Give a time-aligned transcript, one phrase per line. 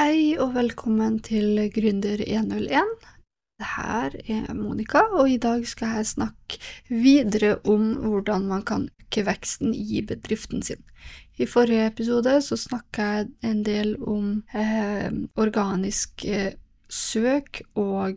[0.00, 3.02] Hei og velkommen til Gründer 101.
[3.60, 6.56] Det her er Monica, og i dag skal jeg snakke
[6.88, 10.80] videre om hvordan man kan øke veksten i bedriften sin.
[11.36, 16.56] I forrige episode så snakka jeg en del om eh, organisk eh,
[16.88, 18.16] søk og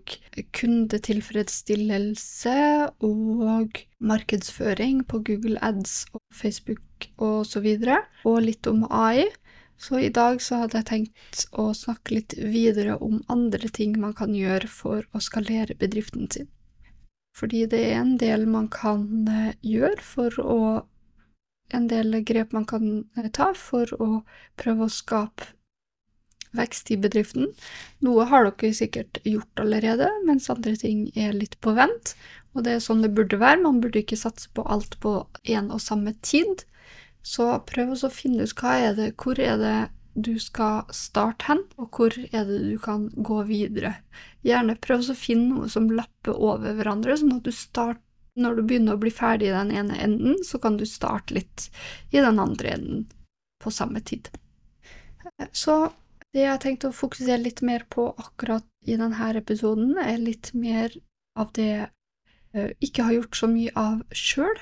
[0.55, 3.67] kundetilfredsstillelse og
[3.99, 9.27] markedsføring på Google Ads og Facebook og så videre, og litt om AI.
[9.83, 14.13] Så i dag så hadde jeg tenkt å snakke litt videre om andre ting man
[14.15, 16.47] kan gjøre for å skalere bedriften sin.
[17.35, 20.59] Fordi det er en del man kan eh, gjøre for å
[21.73, 22.83] En del grep man kan
[23.17, 24.07] eh, ta for å
[24.61, 25.47] prøve å skape
[26.53, 27.47] vekst i bedriften.
[28.05, 32.13] Noe har dere sikkert gjort allerede, mens andre ting er litt på vent.
[32.53, 33.63] Og det er sånn det burde være.
[33.63, 35.15] Man burde ikke satse på alt på
[35.49, 36.67] én og samme tid.
[37.23, 39.77] Så prøv å finne ut hva er det, hvor er det
[40.13, 43.95] du skal starte hen, og hvor er det du kan gå videre.
[44.45, 48.03] Gjerne prøv å finne noe som lapper over hverandre, sånn at du starter
[48.35, 51.67] når du begynner å bli ferdig i den ene enden, så kan du starte litt
[52.09, 53.03] i den andre enden
[53.61, 54.29] på samme tid.
[55.53, 55.75] Så
[56.33, 60.49] det jeg har tenkt å fokusere litt mer på akkurat i denne episoden, er litt
[60.57, 60.95] mer
[61.37, 61.69] av det
[62.53, 64.57] jeg ikke har gjort så mye av sjøl,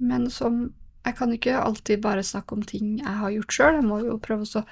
[0.00, 0.64] men som
[1.02, 4.18] jeg kan ikke alltid bare snakke om ting jeg har gjort sjøl, jeg må jo
[4.22, 4.64] prøve å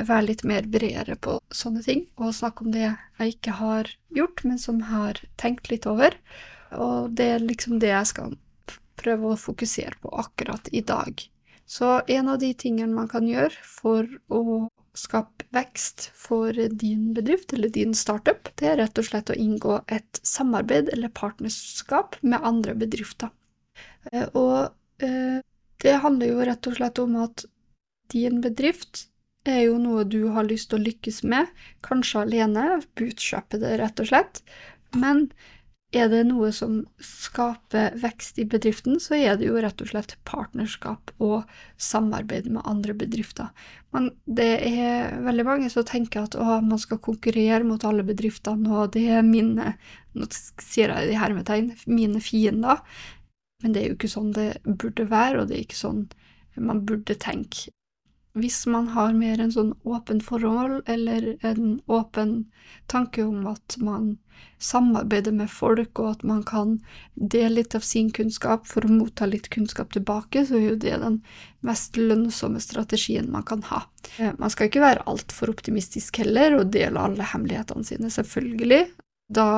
[0.00, 4.44] være litt mer bredere på sånne ting, og snakke om det jeg ikke har gjort,
[4.48, 6.16] men som jeg har tenkt litt over.
[6.72, 8.36] Og det er liksom det jeg skal
[9.00, 11.20] prøve å fokusere på akkurat i dag.
[11.68, 14.68] Så en av de tingene man kan gjøre for å
[14.98, 19.78] skape vekst for din bedrift eller din startup, det er rett og slett å inngå
[19.92, 23.32] et samarbeid eller partnerskap med andre bedrifter.
[24.10, 24.72] Eh, og
[25.04, 25.40] eh,
[25.82, 27.46] det handler jo rett og slett om at
[28.12, 29.06] din bedrift
[29.48, 31.48] er jo noe du har lyst til å lykkes med,
[31.82, 32.66] kanskje alene,
[32.98, 34.42] bootstrappe det rett og slett,
[34.94, 35.26] men
[35.92, 40.14] er det noe som skaper vekst i bedriften, så er det jo rett og slett
[40.28, 43.50] partnerskap og samarbeid med andre bedrifter.
[43.92, 48.72] Men det er veldig mange som tenker at å, man skal konkurrere mot alle bedriftene,
[48.72, 49.74] og det er mine
[50.16, 52.80] nå sier jeg det i hermetegn, mine fiender.
[53.62, 56.02] Men det er jo ikke sånn det burde være, og det er ikke sånn
[56.60, 57.70] man burde tenke.
[58.32, 62.46] Hvis man har mer en sånn åpen forhold, eller en åpen
[62.88, 64.14] tanke om at man
[64.62, 66.78] samarbeider med folk, og at man kan
[67.14, 70.96] dele litt av sin kunnskap for å motta litt kunnskap tilbake, så er jo det
[71.04, 71.20] den
[71.60, 73.82] mest lønnsomme strategien man kan ha.
[74.16, 78.86] Eh, man skal ikke være altfor optimistisk heller, og dele alle hemmelighetene sine, selvfølgelig.
[79.28, 79.48] Da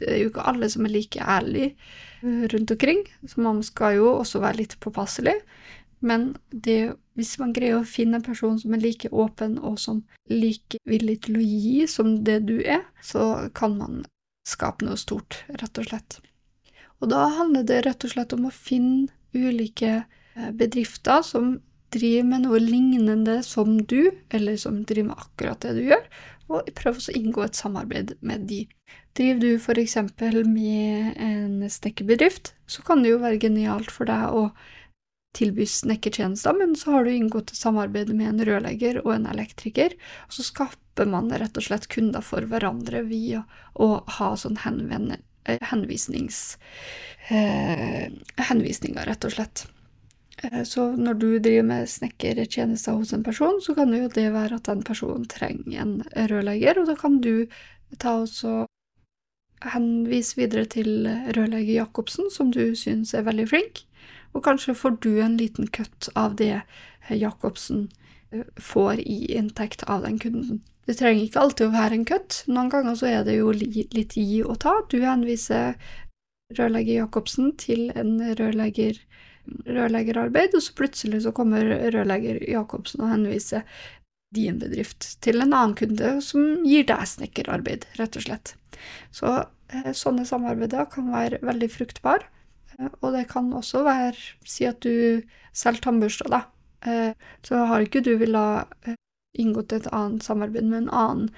[0.00, 1.74] det er jo ikke alle som er like ærlige
[2.22, 5.36] eh, rundt omkring, så man skal jo også være litt påpasselig.
[6.02, 10.02] Men det, hvis man greier å finne en person som er like åpen og som
[10.30, 14.02] like villig til å gi som det du er, så kan man
[14.48, 16.18] skape noe stort, rett og slett.
[17.02, 21.56] Og da handler det rett og slett om å finne ulike eh, bedrifter som
[21.92, 26.04] driver med noe lignende som du, eller som driver med akkurat det du gjør,
[26.52, 28.64] og prøv å inngå et samarbeid med de.
[29.12, 34.46] Driver du eksempel med en snekkerbedrift, så kan det jo være genialt for deg å
[35.36, 39.96] tilby snekkertjenester, men så har du inngått et samarbeid med en rørlegger og en elektriker,
[40.28, 45.60] og så skaper man rett og slett kunder for hverandre via å ha sånn eh,
[45.72, 46.58] henvisnings...
[47.28, 48.10] Eh,
[48.48, 49.66] henvisninger, rett og slett.
[50.42, 54.60] Eh, så når du driver med snekkertjenester hos en person, så kan jo det være
[54.60, 55.96] at den personen trenger en
[56.32, 57.46] rørlegger, og da kan du
[58.00, 58.28] ta og
[59.74, 61.06] henvise videre til
[61.36, 63.84] rørlegger Jacobsen, som du syns er veldig flink,
[64.32, 66.62] og kanskje får du en liten kutt av det
[67.10, 67.88] Jacobsen
[68.32, 70.62] eh, får i inntekt av den kunden.
[70.86, 74.16] Det trenger ikke alltid å være en kutt, noen ganger så er det jo litt
[74.16, 74.74] gi og ta.
[74.90, 75.76] Du henviser
[76.58, 78.98] rørlegger Jacobsen til en rørlegger
[79.66, 83.64] rørleggerarbeid, og så plutselig så kommer rørlegger Jacobsen og henviser
[84.34, 88.54] din bedrift til en annen kunde som gir deg snekkerarbeid, rett og slett.
[89.14, 92.26] Så eh, sånne samarbeider kan være veldig fruktbare,
[92.78, 94.16] eh, og det kan også være
[94.48, 95.22] Si at du
[95.52, 96.44] selger tannbørster, da.
[96.88, 97.12] Eh,
[97.46, 98.98] så har ikke du villet eh,
[99.38, 101.30] inngått et annet samarbeid med en annen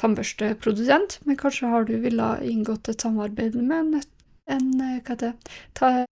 [0.00, 4.08] tannbørsteprodusent, men kanskje har du villet inngått et samarbeid med en,
[4.48, 6.06] en hva heter det,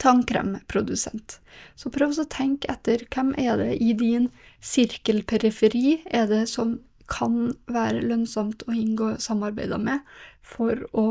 [0.00, 1.38] tannkremprodusent.
[1.76, 4.30] Så prøv å tenke etter hvem er det i din
[4.64, 6.78] sirkelperiferi er det som
[7.10, 10.06] kan være lønnsomt å inngå samarbeider med
[10.46, 11.06] for å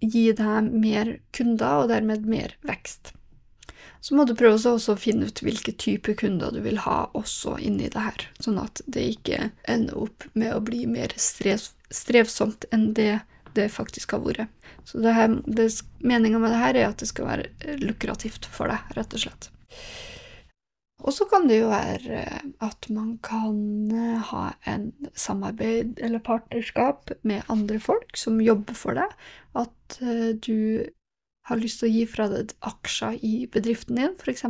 [0.00, 3.12] gi deg mer kunder og dermed mer vekst.
[4.00, 7.90] Så må du prøve å finne ut hvilke type kunder du vil ha også inni
[7.92, 12.94] det her, sånn at det ikke ender opp med å bli mer strev, strevsomt enn
[12.96, 13.20] det
[13.56, 14.52] det faktisk har vært.
[14.84, 15.68] Så det
[16.00, 19.50] meninga med det her er at det skal være lukrativt for deg, rett og slett.
[21.00, 22.24] Og så kan det jo være
[22.60, 23.92] at man kan
[24.30, 29.14] ha en samarbeid eller partnerskap med andre folk som jobber for deg.
[29.56, 30.84] At eh, du
[31.48, 34.44] har lyst til å gi fra deg aksjer i bedriften din, f.eks.,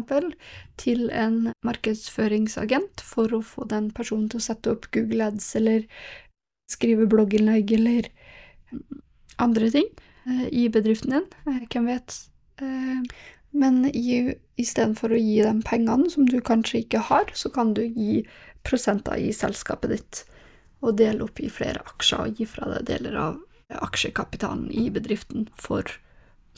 [0.80, 5.86] til en markedsføringsagent for å få den personen til å sette opp Google Ads eller
[6.70, 8.10] skrive blogginnlegg eller
[9.40, 9.88] andre ting
[10.26, 11.28] eh, i bedriften din.
[11.46, 12.16] Eh, hvem vet?
[12.60, 13.02] Eh,
[13.50, 18.20] men istedenfor å gi dem pengene som du kanskje ikke har, så kan du gi
[18.66, 20.24] prosenter i selskapet ditt
[20.80, 23.40] og dele opp i flere aksjer og gi fra deg deler av
[23.84, 25.86] aksjekapitalen i bedriften for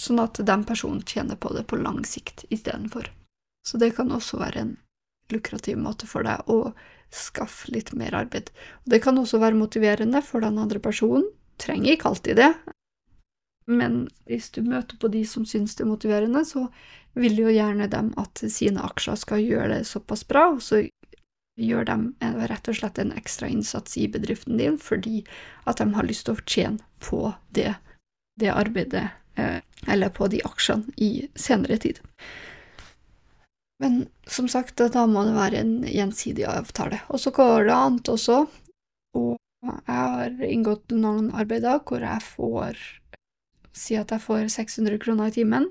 [0.00, 3.10] sånn at den personen tjener på det på lang sikt istedenfor.
[3.66, 4.72] Så det kan også være en
[5.32, 6.72] lukrativ måte for deg å
[7.12, 8.50] skaffe litt mer arbeid.
[8.84, 11.28] Og det kan også være motiverende for den andre personen.
[11.62, 12.50] Trenger ikke alltid det,
[13.70, 16.66] men hvis du møter på de som syns det er motiverende, så
[17.14, 20.80] vil jo gjerne dem at sine aksjer skal gjøre det såpass bra, og så
[21.60, 21.96] gjør de
[22.50, 25.20] rett og slett en ekstra innsats i bedriften din fordi
[25.68, 27.74] at de har lyst til å tjene på det,
[28.40, 32.00] det arbeidet Eh, eller på de aksjene i senere tid.
[33.80, 37.00] Men som sagt, da må det være en gjensidig avtale.
[37.08, 38.44] Og så går det an også,
[39.18, 39.32] og
[39.62, 42.82] jeg har inngått noen arbeider hvor jeg får
[43.72, 45.70] Si at jeg får 600 kroner i timen,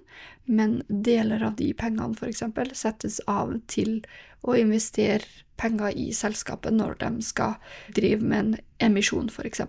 [0.49, 2.41] men deler av de pengene f.eks.
[2.73, 3.99] settes av til
[4.41, 7.59] å investere penger i selskapet når de skal
[7.93, 9.61] drive med en emisjon, f.eks.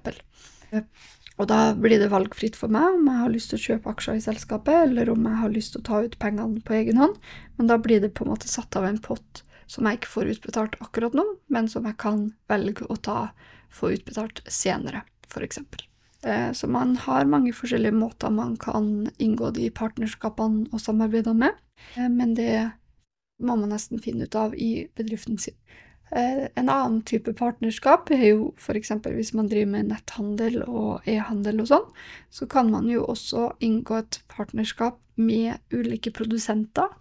[1.36, 4.16] Og da blir det valgfritt for meg om jeg har lyst til å kjøpe aksjer
[4.16, 7.20] i selskapet, eller om jeg har lyst til å ta ut pengene på egen hånd,
[7.58, 10.34] men da blir det på en måte satt av en pott som jeg ikke får
[10.34, 13.32] utbetalt akkurat nå, men som jeg kan velge å ta,
[13.72, 15.62] få utbetalt senere, f.eks.
[16.26, 21.62] Eh, så man har mange forskjellige måter man kan inngå de partnerskapene og samarbeidene med,
[21.96, 22.52] eh, men det
[23.42, 25.56] må man nesten finne ut av i bedriften sin.
[26.12, 28.92] Eh, en annen type partnerskap er jo f.eks.
[29.08, 31.86] hvis man driver med netthandel og e-handel og sånn,
[32.28, 36.92] så kan man jo også inngå et partnerskap med ulike produsenter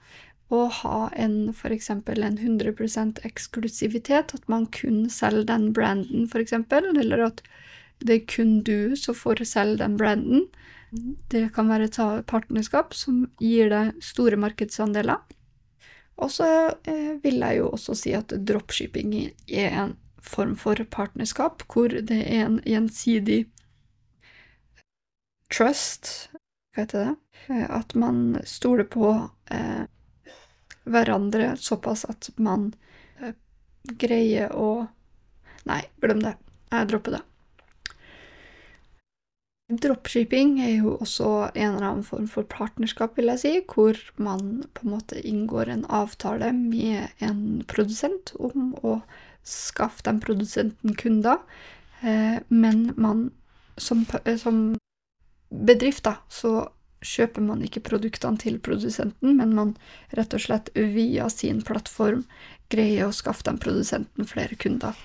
[0.51, 1.89] og ha en f.eks.
[1.89, 7.43] en 100% eksklusivitet, at man kun selger den branden, f.eks., eller at
[8.01, 10.47] det er kun du som får selge den branden.
[11.31, 15.21] Det kan være et partnerskap som gir deg store markedsandeler.
[16.21, 16.47] Og så
[16.85, 19.13] eh, vil jeg jo også si at dropshipping
[19.47, 23.45] er en form for partnerskap, hvor det er en gjensidig
[25.51, 26.29] trust
[26.71, 27.15] Hva heter det?
[27.49, 29.15] Eh, at man stoler på
[29.51, 29.87] eh,
[30.89, 32.71] hverandre såpass at man
[33.21, 33.35] eh,
[33.99, 34.87] greier å
[35.61, 36.31] Nei, glem det.
[36.73, 37.19] Jeg dropper det.
[39.71, 44.63] Dropshipping er jo også en eller annen form for partnerskap, vil jeg si, hvor man
[44.75, 48.97] på en måte inngår en avtale med en produsent om å
[49.47, 51.39] skaffe den produsenten kunder,
[52.01, 53.29] eh, men man
[53.77, 54.03] som,
[54.37, 54.61] som
[55.49, 56.67] bedrift, da, så
[57.01, 59.75] kjøper man ikke produktene til produsenten, men man
[60.17, 62.23] rett og slett via sin plattform
[62.71, 64.97] greier å skaffe den produsenten flere kunder.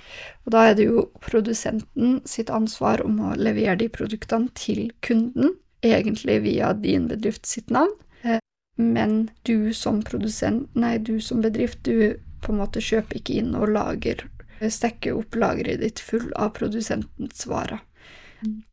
[0.46, 5.56] Og da er det jo produsenten sitt ansvar om å levere de produktene til kunden,
[5.86, 8.40] egentlig via din bedrift sitt navn, eh,
[8.76, 13.54] men du som produsent, nei, du som bedrift, du på en måte kjøper ikke inn
[13.58, 14.26] og lager,
[14.60, 17.82] stekker opp lageret ditt full av produsentens varer.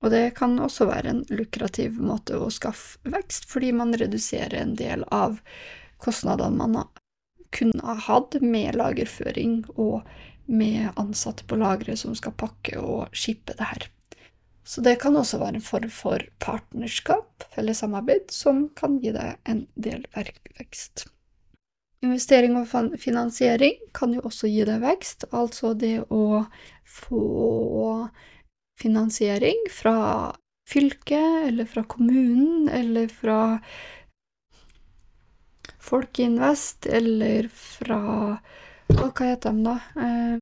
[0.01, 4.75] Og det kan også være en lukrativ måte å skaffe vekst, fordi man reduserer en
[4.79, 5.39] del av
[6.03, 6.91] kostnadene man
[7.53, 10.01] kunne ha hatt med lagerføring og
[10.45, 13.89] med ansatte på lageret som skal pakke og skippe det her.
[14.63, 19.35] Så det kan også være en form for partnerskap eller samarbeid som kan gi deg
[19.49, 21.05] en del vekst.
[22.03, 22.67] Investering og
[22.99, 26.43] finansiering kan jo også gi deg vekst, altså det å
[26.83, 27.23] få
[28.79, 30.35] finansiering fra
[30.69, 33.59] fylket eller fra kommunen eller fra
[35.83, 37.99] Folkeinvest eller fra
[38.93, 39.75] Hva heter de, da?
[39.99, 40.37] Eh,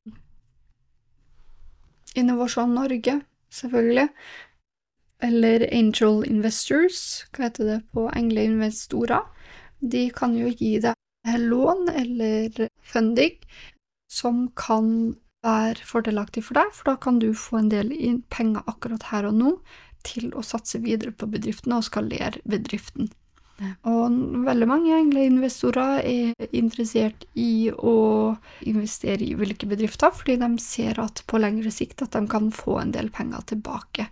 [2.20, 3.22] Innovasjon Norge,
[3.54, 4.08] selvfølgelig.
[5.24, 9.30] Eller Angel Investors, hva heter det på engleinvestorer?
[9.80, 10.98] De kan jo gi deg
[11.40, 13.38] lån eller funding
[14.12, 17.94] som kan være fordelaktig for deg, for da kan du få en del
[18.34, 19.56] penger akkurat her og nå
[20.06, 23.12] til å satse videre på bedriften og skalere bedriften.
[23.86, 24.16] Og
[24.48, 28.34] veldig mange egentlig investorer er interessert i å
[28.66, 32.80] investere i ulike bedrifter, fordi de ser at på lengre sikt at de kan få
[32.82, 34.08] en del penger tilbake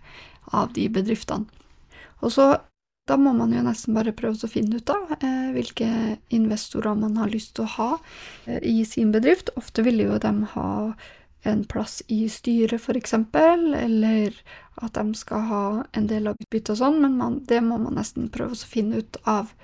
[0.54, 1.50] av de bedriftene.
[2.22, 2.52] Og så
[3.10, 5.88] da må man jo nesten bare prøve å finne ut av eh, hvilke
[6.36, 7.88] investorer man har lyst til å ha
[8.46, 9.50] eh, i sin bedrift.
[9.58, 10.68] Ofte vil jo de ha
[11.42, 14.34] en plass i styret, f.eks., eller
[14.80, 17.96] at de skal ha en del av utbyttet og sånn, men man, det må man
[17.96, 19.54] nesten prøve å finne ut av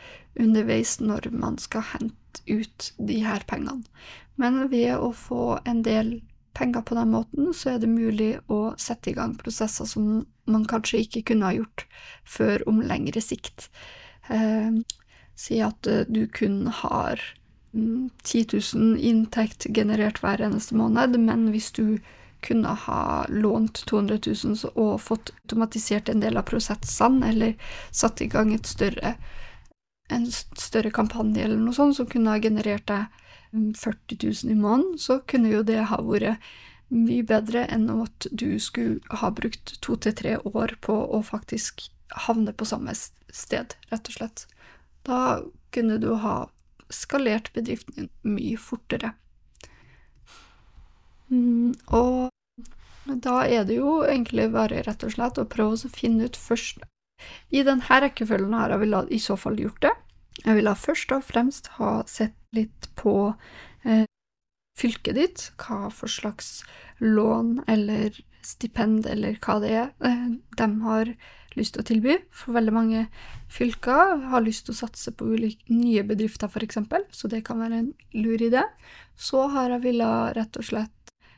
[0.40, 3.84] underveis når man skal hente ut de her pengene.
[4.36, 6.18] Men ved å få en del
[6.56, 10.68] penger på den måten, så er det mulig å sette i gang prosesser som man
[10.68, 11.86] kanskje ikke kunne ha gjort
[12.24, 13.68] før om lengre sikt.
[14.32, 14.80] Eh,
[15.36, 17.20] si at eh, du kun har
[17.76, 21.98] 10 000 inntekt generert hver eneste måned, men hvis du
[22.46, 27.56] kunne ha lånt 200 000 og fått automatisert en del av prosessene, eller
[27.90, 29.16] satt i gang større,
[30.08, 33.06] en større kampanje eller noe sånt som kunne ha generert deg
[33.52, 36.42] 40 000 i måneden, så kunne jo det ha vært
[36.92, 41.88] mye bedre enn at du skulle ha brukt to til tre år på å faktisk
[42.26, 44.44] havne på samme sted, rett og slett.
[45.06, 45.40] Da
[45.74, 46.44] kunne du ha
[46.92, 49.12] skalert bedriften din mye fortere.
[51.30, 52.30] Mm, og
[53.06, 56.82] da er det jo egentlig bare rett og slett å prøve å finne ut først
[57.54, 59.94] I denne rekkefølgen her jeg ville i så fall gjort det.
[60.44, 63.32] Jeg ville først og fremst ha sett litt på
[63.88, 64.04] eh,
[64.76, 66.60] fylket ditt, hva for slags
[67.00, 70.28] lån eller stipend eller hva det er eh,
[70.60, 71.14] de har
[71.56, 72.18] lyst til å tilby.
[72.34, 73.06] For veldig mange
[73.52, 76.78] fylker har lyst til å satse på ulike, nye bedrifter, f.eks.,
[77.10, 78.64] så det kan være en lur idé.
[79.16, 80.92] Så har jeg villet rett og slett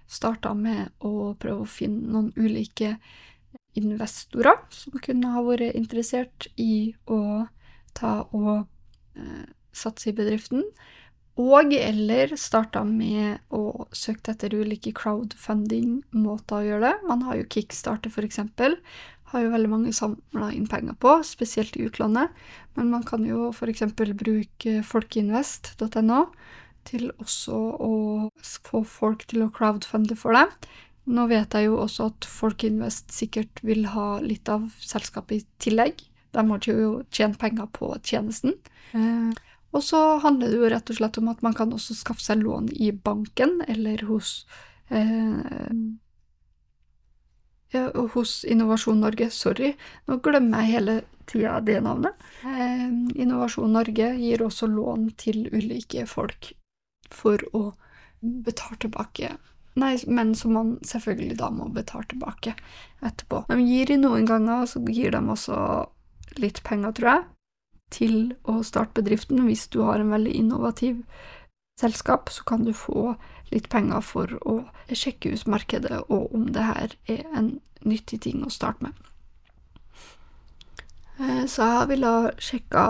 [0.09, 2.97] starta med å prøve å finne noen ulike
[3.79, 7.47] investorer som kunne ha vært interessert i å
[7.99, 8.65] ta og
[9.19, 9.45] eh,
[9.77, 10.65] satse i bedriften.
[11.39, 17.07] Og eller starta med å søke etter ulike crowdfunding-måter å gjøre det.
[17.07, 18.75] Man har jo Kickstarter, eksempel,
[19.33, 22.33] har jo veldig mange samla inn penger på, spesielt i utlandet.
[22.79, 23.85] Men man kan jo f.eks.
[23.95, 26.23] bruke folkeinvest.no
[26.89, 27.95] til også å
[28.41, 30.47] få folk til å crowdfunde for det.
[31.09, 36.03] Nå vet jeg jo også at Folkeinvest sikkert vil ha litt av selskapet i tillegg.
[36.37, 38.57] De har jo tjent penger på tjenesten.
[38.93, 39.31] Eh,
[39.73, 42.45] og så handler det jo rett og slett om at man kan også skaffe seg
[42.45, 44.43] lån i banken eller hos
[44.93, 45.73] eh,
[47.75, 49.31] ja, hos Innovasjon Norge.
[49.35, 49.75] Sorry,
[50.07, 50.97] nå glemmer jeg hele
[51.29, 52.17] tida det navnet.
[52.45, 52.89] Eh,
[53.23, 56.53] Innovasjon Norge gir også lån til ulike folk
[57.13, 57.71] for å
[58.21, 59.37] betale tilbake.
[59.79, 62.55] Nei, men som man selvfølgelig da må betale tilbake
[63.05, 63.45] etterpå.
[63.51, 65.59] De gir i noen ganger, så gir de også
[66.43, 67.27] litt penger, tror jeg,
[67.95, 68.17] til
[68.49, 69.45] å starte bedriften.
[69.47, 71.05] Hvis du har en veldig innovativ
[71.79, 73.15] selskap, så kan du få
[73.53, 74.61] litt penger for å
[74.93, 79.05] sjekke ut markedet, og om det her er en nyttig ting å starte med.
[81.19, 82.87] Eh, så jeg ville sjekka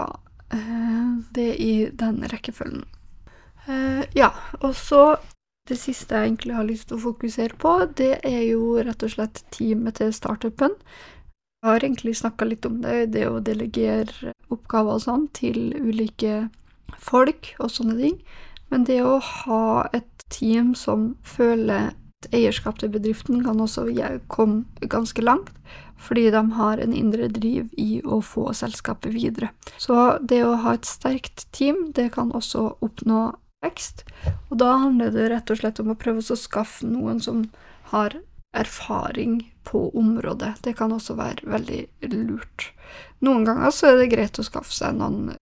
[0.55, 2.87] eh, det i den rekkefølgen.
[3.69, 5.19] Eh, ja, og så
[5.69, 9.13] det siste jeg egentlig har lyst til å fokusere på, det er jo rett og
[9.13, 10.77] slett teamet til startupen.
[11.59, 16.47] Jeg har egentlig snakka litt om det, det å delegere oppgaver og sånn til ulike
[17.03, 18.21] folk og sånne ting.
[18.69, 23.87] Men det å ha et team som føler et eierskap til bedriften, kan også
[24.29, 25.53] komme ganske langt,
[25.99, 29.51] fordi de har en indre driv i å få selskapet videre.
[29.79, 33.33] Så det å ha et sterkt team, det kan også oppnå
[33.65, 34.05] vekst,
[34.51, 37.49] og da handler det rett og slett om å prøve å skaffe noen som
[37.91, 38.21] har
[38.57, 40.55] erfaring på området.
[40.63, 41.83] Det kan også være veldig
[42.15, 42.71] lurt.
[43.21, 45.35] Noen ganger så er det greit å skaffe seg noen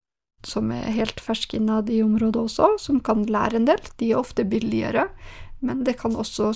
[0.47, 3.81] som er helt ferske innad i området også, som kan lære en del.
[3.99, 5.07] De er ofte billigere,
[5.59, 6.53] men det kan også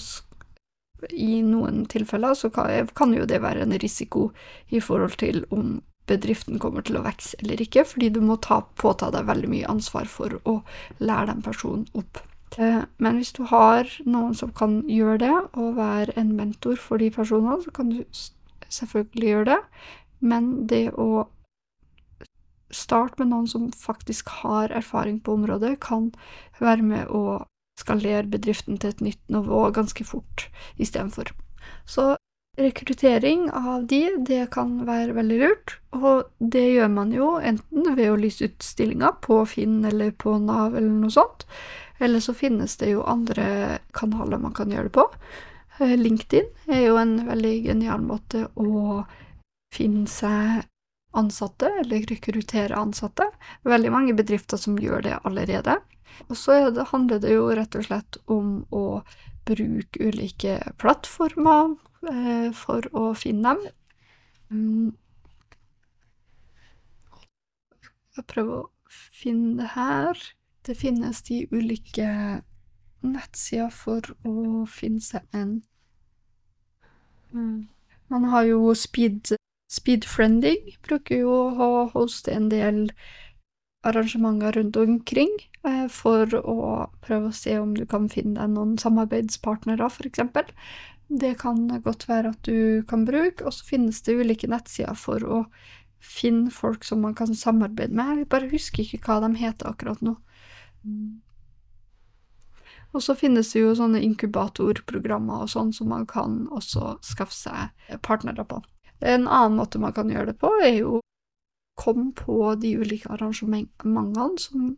[1.09, 4.29] i noen tilfeller så kan jo det være en risiko
[4.69, 5.79] i forhold til om
[6.09, 9.71] bedriften kommer til å vokse eller ikke, fordi du må ta, påta deg veldig mye
[9.71, 10.59] ansvar for å
[10.99, 12.21] lære den personen opp.
[12.57, 17.01] Eh, men hvis du har noen som kan gjøre det, og være en mentor for
[17.01, 18.01] de personene, så kan du
[18.71, 19.61] selvfølgelig gjøre det,
[20.21, 21.27] men det å
[22.75, 26.11] starte med noen som faktisk har erfaring på området, kan
[26.59, 27.43] være med å
[27.79, 30.47] skalere bedriften til et nytt nivå ganske fort
[30.81, 31.31] istedenfor.
[31.85, 32.13] Så
[32.59, 38.11] rekruttering av de, det kan være veldig lurt, og det gjør man jo enten ved
[38.11, 41.47] å lyse ut stillinger på Finn eller på Nav eller noe sånt,
[42.01, 45.07] eller så finnes det jo andre kanaler man kan gjøre det på.
[45.79, 49.03] Eh, LinkedIn er jo en veldig genial måte å
[49.73, 50.65] finne seg
[51.17, 53.27] ansatte, eller rekruttere ansatte.
[53.67, 55.77] Veldig mange bedrifter som gjør det allerede.
[56.29, 59.01] Og så det, handler det jo rett og slett om å
[59.47, 61.73] bruke ulike plattformer
[62.11, 63.71] eh, for å finne dem.
[64.51, 64.91] Mm.
[68.17, 70.23] Jeg prøver å finne det her.
[70.67, 72.07] Det finnes de ulike
[73.01, 75.61] nettsider for å finne seg en
[77.33, 77.69] mm.
[78.11, 79.31] Man har jo speed
[79.71, 82.89] Speedfriending bruker jo å hoste en del
[83.87, 85.31] arrangementer rundt omkring
[85.65, 86.55] eh, for å
[87.01, 90.51] prøve å se om du kan finne deg noen samarbeidspartnere, eksempel.
[91.07, 95.23] Det kan godt være at du kan bruke, og så finnes det ulike nettsider for
[95.23, 95.39] å
[96.01, 98.21] finne folk som man kan samarbeide med.
[98.21, 100.15] Jeg bare husker ikke hva de heter akkurat nå.
[102.91, 107.99] Og så finnes det jo sånne inkubatorprogrammer og sånn som man kan også skaffe seg
[108.03, 108.59] partnere på.
[109.01, 111.01] En annen måte man kan gjøre det på, er jo å
[111.81, 114.75] komme på de ulike arrangementene som,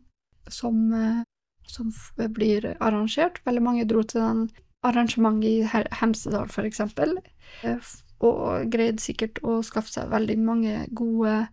[0.48, 1.22] som, eh,
[1.68, 1.92] som
[2.36, 3.42] blir arrangert.
[3.44, 4.46] Veldig mange dro til den
[4.84, 7.18] arrangementet i Hemsedal, for eksempel,
[7.64, 7.92] eh,
[8.24, 11.44] og greide sikkert å skaffe seg veldig mange gode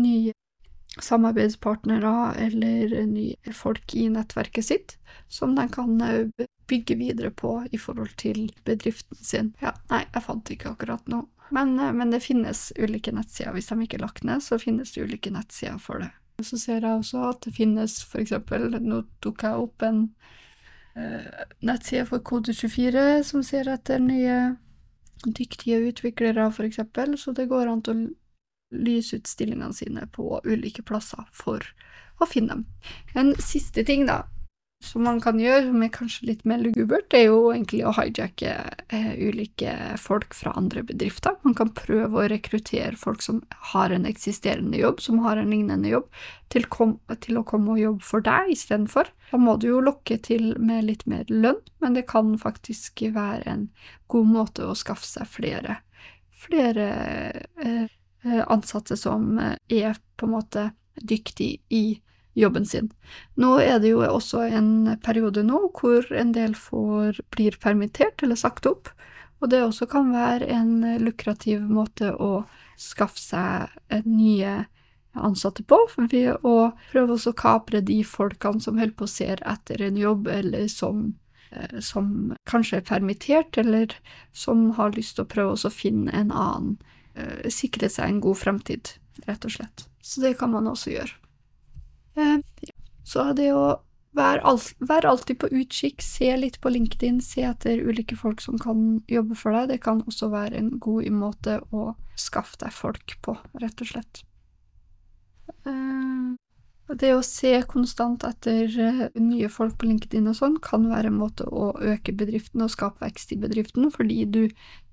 [0.00, 0.32] nye
[1.02, 2.12] samarbeidspartnere
[2.46, 4.96] eller nye folk i nettverket sitt,
[5.28, 9.52] som de kan eh, bygge videre på i forhold til bedriften sin.
[9.60, 13.52] Ja, nei, jeg fant ikke akkurat noe men, eh, men, det finnes ulike nettsider.
[13.56, 16.10] Hvis de ikke er lagt ned, så finnes det ulike nettsider for det.
[16.44, 20.02] Så ser jeg også at det finnes eksempel Nå tok jeg opp en
[20.96, 24.56] eh, nettside for Kode24 som ser etter nye
[25.24, 27.94] dyktige utviklere, eksempel, så det går an å
[28.76, 31.64] lyse ut stillingene sine på ulike plasser for
[32.20, 32.66] å finne dem.
[33.14, 34.26] En siste ting, da,
[34.86, 38.52] som man kan gjøre, som er kanskje litt mer lugubert, er jo egentlig å hijacke
[38.92, 41.36] eh, ulike folk fra andre bedrifter.
[41.46, 43.42] Man kan prøve å rekruttere folk som
[43.72, 46.06] har en eksisterende jobb, som har en lignende jobb,
[46.52, 49.10] til, kom, til å komme og jobbe for deg istedenfor.
[49.32, 53.44] Da må du jo lokke til med litt mer lønn, men det kan faktisk være
[53.52, 53.68] en
[54.12, 55.80] god måte å skaffe seg flere,
[56.46, 56.90] flere
[57.64, 57.86] eh,
[58.24, 60.62] eh ansatte som er på en måte
[60.98, 61.84] dyktig i
[62.36, 62.90] jobben sin.
[63.40, 64.70] Nå er det jo også en
[65.04, 68.92] periode nå hvor en del får, blir permittert eller sagt opp,
[69.40, 72.46] og det også kan være en lukrativ måte å
[72.80, 74.64] skaffe seg nye
[75.16, 75.78] ansatte på,
[76.10, 80.28] ved å prøve å kapre de folkene som holder på å se etter en jobb,
[80.28, 81.14] eller som,
[81.50, 83.96] eh, som kanskje er permittert, eller
[84.32, 86.78] som har lyst til å prøve å finne en annen,
[87.14, 89.88] eh, sikre seg en god fremtid, rett og slett.
[90.02, 91.14] Så det kan man også gjøre.
[93.06, 93.66] Så det å
[94.16, 94.54] være,
[94.88, 99.36] være, alltid på utkikk, se litt på LinkedIn, se etter ulike folk som kan jobbe
[99.38, 103.84] for deg, det kan også være en god måte å skaffe deg folk på, rett
[103.84, 104.22] og slett.
[105.68, 111.12] Eh, det å se konstant etter eh, nye folk på LinkedIn og sånn, kan være
[111.12, 114.42] en måte å øke bedriften og skape vekst i bedriften, fordi du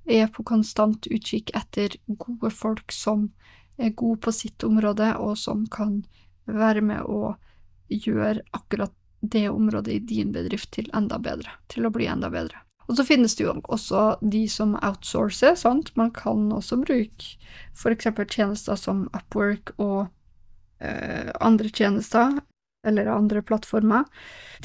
[0.09, 3.29] er på konstant utkikk etter gode folk som
[3.79, 6.03] er gode på sitt område, og som kan
[6.45, 7.35] være med å
[7.93, 12.59] gjøre akkurat det området i din bedrift til enda bedre, til å bli enda bedre.
[12.91, 15.93] Og så finnes det jo også de som outsourcer, sant.
[15.95, 17.37] Man kan også bruke
[17.71, 18.09] f.eks.
[18.27, 20.09] tjenester som Upwork og
[20.83, 22.41] eh, andre tjenester,
[22.83, 24.03] eller andre plattformer,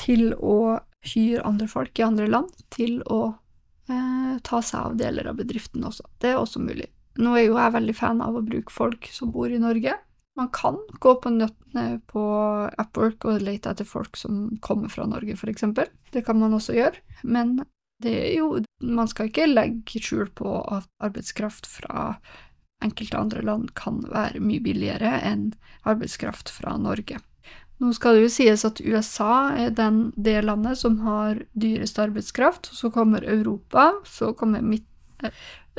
[0.03, 5.31] til å hyre andre folk i andre land til å eh, ta seg av deler
[5.31, 6.09] av bedriften også.
[6.19, 6.91] Det er også mulig.
[7.23, 9.95] Nå er jo jeg veldig fan av å bruke folk som bor i Norge,
[10.39, 12.25] man kan gå på nøttene på
[12.79, 15.91] Upwork og lete etter folk som kommer fra Norge, eksempel.
[16.15, 17.59] Det kan man også gjøre, men
[18.03, 22.13] det er jo Man skal ikke legge skjul på at arbeidskraft fra
[22.85, 25.49] enkelte andre land kan være mye billigere enn
[25.83, 27.19] arbeidskraft fra Norge.
[27.79, 32.71] Nå skal det jo sies at USA er den, det landet som har dyrest arbeidskraft,
[32.75, 34.87] så kommer Europa, så kommer midt,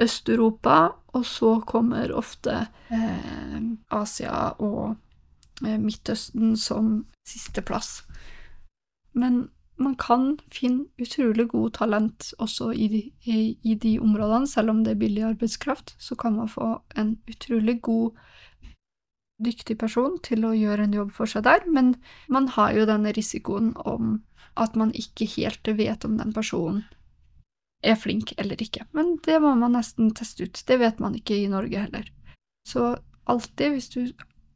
[0.02, 4.96] Øst-Europa, og så kommer ofte eh, Asia og
[5.66, 8.04] eh, Midtøsten som sisteplass.
[9.14, 14.70] Men man kan finne utrolig god talent også i de, i, i de, områdene, selv
[14.70, 18.12] om det er billig arbeidskraft, så kan man få en utrolig god,
[19.40, 21.94] dyktig person til å gjøre en jobb for seg der, men
[22.28, 24.20] man har jo denne risikoen om
[24.60, 26.84] at man ikke helt vet om den personen
[27.82, 28.86] er flink eller ikke.
[28.92, 30.64] Men det må man nesten teste ut.
[30.68, 32.10] Det vet man ikke i Norge heller.
[32.68, 32.98] Så
[33.30, 34.02] alltid, hvis du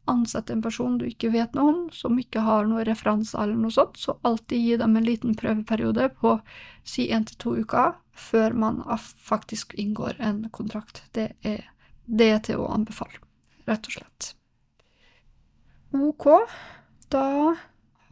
[0.09, 3.71] ansetter en person du ikke vet noe om, som ikke har noen referanser eller noe
[3.71, 6.35] sånt, så alltid gi dem en liten prøveperiode på
[6.83, 8.81] si én til to uker før man
[9.23, 11.05] faktisk inngår en kontrakt.
[11.15, 11.63] Det er,
[12.05, 13.21] det er til å anbefale.
[13.63, 14.33] rett og slett.
[15.95, 16.25] Ok,
[17.13, 17.55] da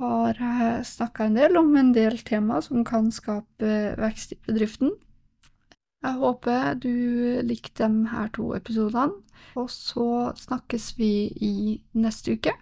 [0.02, 4.96] har jeg snakka en del om en del tema som kan skape vekst i bedriften.
[6.02, 6.94] Jeg håper du
[7.46, 9.20] likte de her to episodene,
[9.60, 11.12] og så snakkes vi
[11.46, 11.56] i
[11.94, 12.56] neste uke.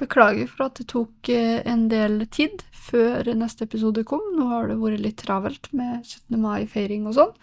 [0.00, 4.24] Beklager for at det tok eh, en del tid før neste episode kom.
[4.38, 6.38] Nå har det vært litt travelt med 17.
[6.40, 7.34] mai-feiring og sånn,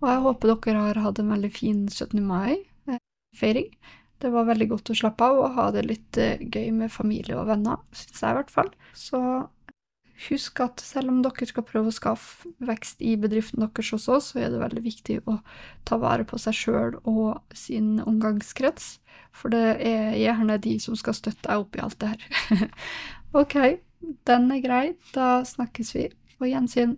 [0.00, 2.24] og jeg håper dere har hatt en veldig fin 17.
[2.24, 3.68] mai-feiring.
[4.24, 7.36] Det var veldig godt å slappe av og ha det litt eh, gøy med familie
[7.36, 8.70] og venner, syns jeg i hvert fall.
[8.96, 9.20] Så
[10.30, 14.40] husk at selv om dere skal prøve å skaffe vekst i bedriften deres også, så
[14.40, 15.36] er det veldig viktig å
[15.84, 18.94] ta vare på seg sjøl og sin omgangskrets,
[19.34, 22.68] for det er gjerne de som skal støtte deg opp i alt det her.
[23.42, 23.58] ok,
[24.30, 24.84] den er grei.
[25.12, 26.08] Da snakkes vi.
[26.38, 26.96] På gjensyn.